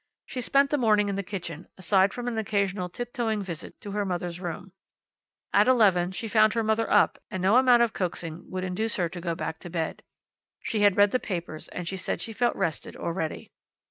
She 0.25 0.41
spent 0.41 0.71
the 0.71 0.79
morning 0.79 1.09
in 1.09 1.15
the 1.15 1.21
kitchen, 1.21 1.67
aside 1.77 2.11
from 2.11 2.27
an 2.27 2.39
occasional 2.39 2.89
tip 2.89 3.13
toeing 3.13 3.43
visit 3.43 3.79
to 3.81 3.91
her 3.91 4.03
mother's 4.03 4.39
room. 4.39 4.71
At 5.53 5.67
eleven 5.67 6.11
she 6.11 6.27
found 6.27 6.53
her 6.53 6.63
mother 6.63 6.89
up, 6.89 7.19
and 7.29 7.39
no 7.43 7.57
amount 7.57 7.83
of 7.83 7.93
coaxing 7.93 8.49
would 8.49 8.63
induce 8.63 8.95
her 8.95 9.09
to 9.09 9.21
go 9.21 9.35
back 9.35 9.59
to 9.59 9.69
bed. 9.69 10.01
She 10.63 10.81
had 10.81 10.97
read 10.97 11.11
the 11.11 11.19
papers 11.19 11.67
and 11.67 11.87
she 11.87 11.97
said 11.97 12.19
she 12.19 12.33
felt 12.33 12.55
rested 12.55 12.95
already. 12.95 13.51